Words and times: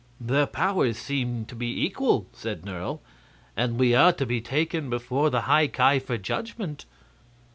"Their 0.19 0.47
powers 0.47 0.97
seem 0.97 1.45
to 1.45 1.53
be 1.55 1.85
equal," 1.85 2.25
said 2.33 2.65
Nerle, 2.65 3.01
"and 3.55 3.77
we 3.77 3.93
are 3.93 4.11
to 4.13 4.25
be 4.25 4.41
taken 4.41 4.89
before 4.89 5.29
the 5.29 5.41
High 5.41 5.67
Ki 5.67 5.99
for 5.99 6.17
judgment." 6.17 6.85